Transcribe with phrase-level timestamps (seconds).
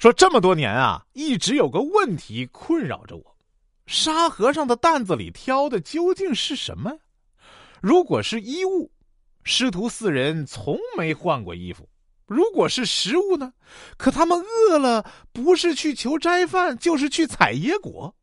[0.00, 3.36] 说这么多年啊，一直有个问题困扰着我：
[3.84, 6.90] 沙和尚的担子里挑的究竟是什么？
[7.82, 8.90] 如果是衣物，
[9.44, 11.84] 师徒四人从没换过衣服；
[12.24, 13.52] 如果是食物呢？
[13.98, 18.16] 可他们饿了，不是去求斋饭，就是去采野果。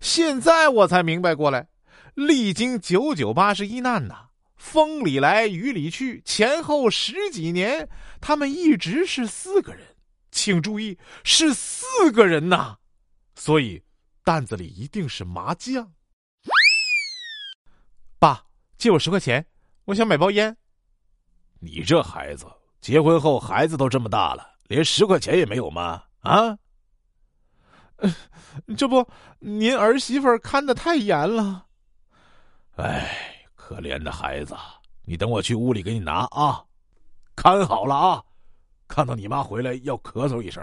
[0.00, 1.68] 现在我才明白过来，
[2.14, 7.88] 历经九九八十一难呐，风里来雨里去，前后十几年，
[8.20, 9.86] 他们一直是四个人。
[10.32, 12.78] 请注意，是四个人呐，
[13.36, 13.80] 所以
[14.24, 15.92] 担子里一定是麻将。
[18.18, 18.44] 爸。
[18.78, 19.46] 借我十块钱，
[19.84, 20.56] 我想买包烟。
[21.60, 22.46] 你这孩子，
[22.80, 26.02] 结婚后孩子都这么大了，连十块钱也没有吗？
[26.18, 26.58] 啊？
[28.76, 31.66] 这不，您儿媳妇看的太严了。
[32.74, 34.56] 哎，可怜的孩子，
[35.04, 36.64] 你等我去屋里给你拿啊，
[37.36, 38.24] 看好了啊，
[38.94, 40.62] 看到你妈回来要咳嗽一声。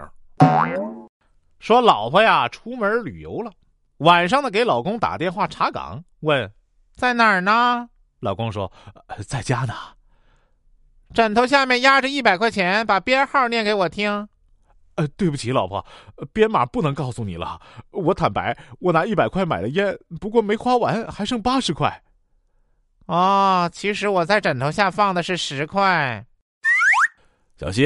[1.58, 3.50] 说老婆呀，出门旅游了，
[3.96, 6.48] 晚上呢给老公打电话查岗，问
[6.94, 7.88] 在哪儿呢？
[8.20, 8.70] 老公说
[9.26, 9.74] ：“在家呢。”
[11.12, 14.28] 枕头下面压着一百块钱，把编号念给我听。
[14.94, 15.84] 呃，对不起，老婆，
[16.32, 17.60] 编码不能告诉你了。
[17.90, 22.00] 我坦白，我拿一百块买了烟，不过没花完，还剩八十块。
[23.06, 26.24] 哦，其实我在枕头下放的是十块。
[27.60, 27.84] 小新，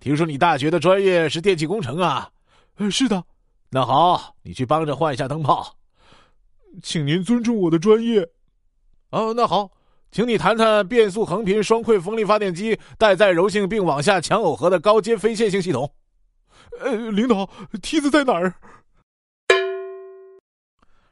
[0.00, 2.30] 听说你大学的专业是电气工程啊？
[2.76, 3.24] 呃，是的。
[3.70, 5.74] 那好，你去帮着换一下灯泡。
[6.82, 8.20] 请您尊重我的专业。
[9.08, 9.70] 哦，那好，
[10.12, 15.90] 请你谈谈变速横频双馈风力发电机带载柔性并网下强耦合的高阶非线性系统。
[16.78, 17.48] 呃，领导，
[17.80, 18.54] 梯子在哪儿？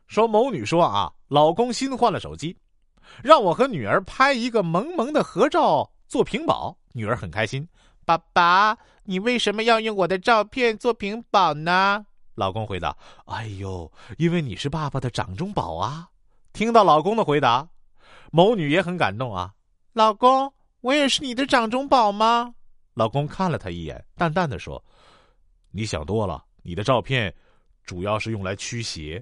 [0.06, 2.54] 说某女说啊，老公新换了手机，
[3.22, 6.76] 让我和女儿拍一个萌萌的合照做屏保。
[6.92, 7.66] 女儿很开心。
[8.06, 12.06] 爸爸，你为什么要用我的照片做屏保呢？
[12.36, 16.08] 老公回答：哎呦，因为你是爸爸的掌中宝啊。
[16.52, 17.68] 听到老公的回答。
[18.30, 19.52] 某女也很感动啊，
[19.92, 20.52] 老公，
[20.82, 22.54] 我也是你的掌中宝吗？
[22.94, 24.82] 老公看了她一眼，淡淡的说
[25.72, 27.34] ：“你想多了，你的照片
[27.84, 29.20] 主要是用来驱邪。”